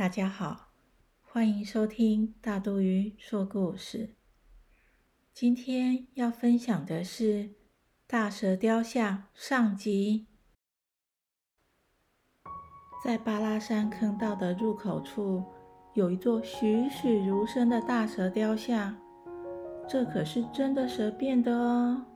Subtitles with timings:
[0.00, 0.68] 大家好，
[1.20, 4.14] 欢迎收听大肚鱼说故事。
[5.34, 7.24] 今天要分享的是
[8.06, 10.26] 《大蛇雕像》上集。
[13.04, 15.44] 在巴拉山坑道的入口处，
[15.92, 18.96] 有一座栩栩如生的大蛇雕像，
[19.86, 22.06] 这可是真的蛇变的哦。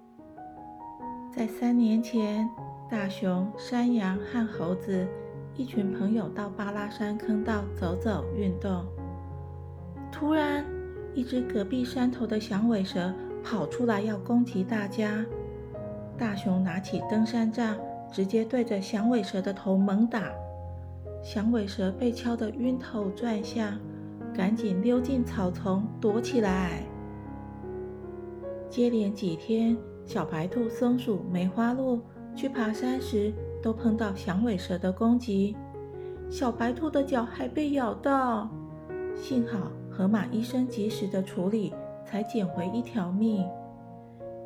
[1.30, 2.48] 在三年前，
[2.88, 5.06] 大熊、山羊和猴子。
[5.56, 8.84] 一群朋友到巴拉山坑道走走运动，
[10.10, 10.64] 突然，
[11.14, 15.24] 一只隔壁山头的响尾蛇跑出来要攻击大家。
[16.18, 17.78] 大熊拿起登山杖，
[18.12, 20.32] 直接对着响尾蛇的头猛打。
[21.22, 23.78] 响尾蛇被敲得晕头转向，
[24.34, 26.82] 赶紧溜进草丛躲起来。
[28.68, 32.00] 接连几天，小白兔、松鼠、梅花鹿
[32.34, 33.32] 去爬山时。
[33.64, 35.56] 都碰到响尾蛇的攻击，
[36.28, 38.46] 小白兔的脚还被咬到，
[39.16, 41.72] 幸好河马医生及时的处理，
[42.04, 43.48] 才捡回一条命。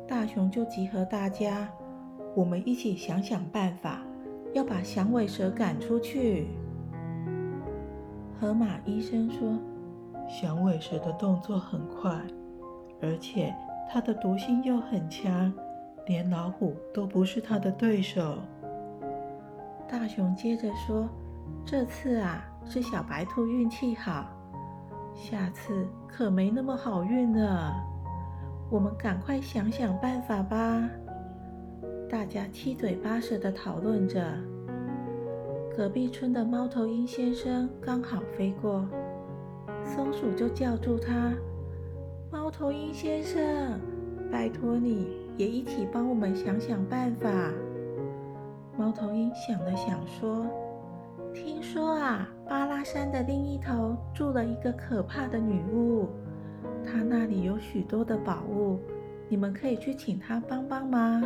[0.07, 1.69] 大熊就集合大家，
[2.33, 3.99] 我们一起想想办法，
[4.53, 6.47] 要把响尾蛇赶出去。
[8.39, 9.51] 河马医生说，
[10.29, 12.17] 响尾蛇的动作很快，
[13.01, 13.53] 而且
[13.91, 15.53] 它的毒性又很强，
[16.07, 18.37] 连老虎都不是它的对手。
[19.91, 21.09] 大熊接着说
[21.65, 24.29] ：“这次啊，是小白兔运气好，
[25.15, 27.73] 下次可没那么好运了。
[28.69, 30.87] 我们赶快想想办法吧。”
[32.07, 34.23] 大家七嘴八舌地讨论着。
[35.75, 38.87] 隔壁村的猫头鹰先生刚好飞过，
[39.83, 41.33] 松鼠就叫住他
[42.31, 43.79] ：“猫头鹰先生，
[44.31, 47.29] 拜托你也一起帮我们想想办法。”
[48.79, 50.45] 猫头鹰想了想，说
[51.35, 56.07] ：“听说啊，巴拉山的另一头住了一个可怕的女巫，
[56.81, 58.79] 她那里有许多的宝物，
[59.27, 61.21] 你们可以去请她帮帮忙。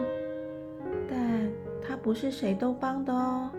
[1.07, 1.47] 但
[1.79, 3.51] 她不是谁都帮的哦，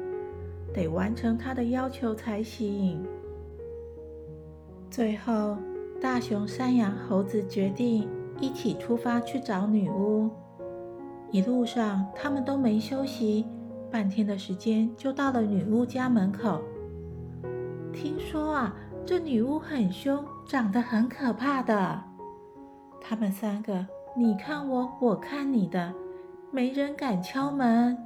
[0.72, 3.00] 得完成她的要求才行。”
[4.90, 5.56] 最后，
[6.00, 8.08] 大熊、山羊、猴子决定
[8.40, 10.28] 一起出发去找女巫。
[11.30, 13.46] 一路上，他们都没休息。
[13.94, 16.60] 半天的时间就到了女巫家门口。
[17.92, 18.74] 听说啊，
[19.06, 22.02] 这女巫很凶，长得很可怕的。
[23.00, 25.94] 他们三个，你看我，我看你的，
[26.50, 27.96] 没人敢敲门。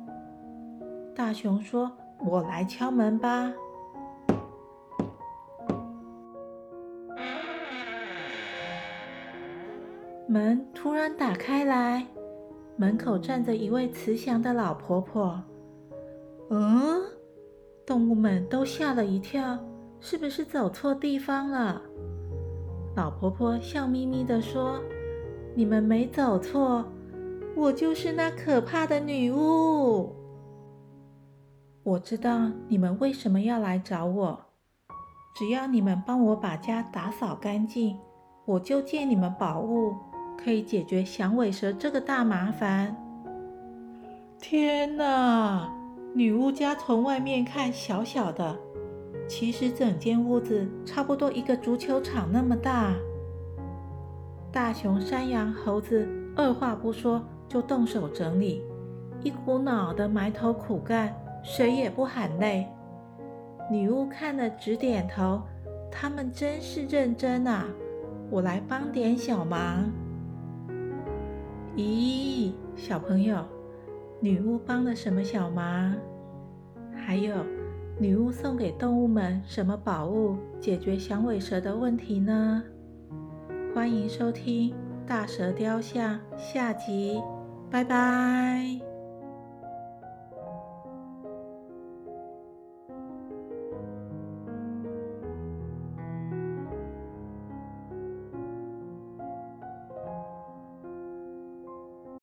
[1.17, 1.91] 大熊说
[2.23, 3.51] ：“我来敲门吧。”
[10.29, 12.07] 门突然打开来，
[12.77, 15.43] 门口站着一位慈祥的老婆婆。
[16.51, 17.03] 嗯，
[17.87, 19.59] 动物们都吓了一跳，
[20.01, 21.83] 是不是走错地方了？
[22.97, 24.81] 老婆婆笑眯眯地说
[25.55, 26.85] ：“你们没走错，
[27.55, 30.15] 我就是那可怕的女巫。
[31.83, 34.41] 我知道你们为什么要来找我，
[35.37, 37.97] 只要你们帮我把家打扫干净，
[38.47, 39.95] 我就借你们宝物，
[40.43, 42.97] 可以解决响尾蛇这个大麻烦。”
[44.41, 45.78] 天哪！
[46.19, 48.59] 女巫家从外面看小小的，
[49.29, 52.93] 其实整间屋子差不多一个足球场那么大。
[54.51, 58.65] 大熊、山羊、猴子二话不说就动手整理，
[59.23, 61.15] 一股脑的埋头苦干，
[61.45, 62.67] 谁也不喊累。
[63.71, 65.41] 女巫看了直点头，
[65.89, 67.65] 他们真是认真啊！
[68.29, 69.89] 我来帮点小忙。
[71.77, 73.37] 咦，小朋友？
[74.21, 75.95] 女巫帮了什么小忙？
[76.93, 77.35] 还有，
[78.01, 82.63] 女巫送给动物们什么宝物，解决响尾蛇的问题呢？
[83.73, 84.71] 欢迎收听
[85.07, 87.23] 《大蛇雕像》下集，
[87.71, 88.88] 拜拜。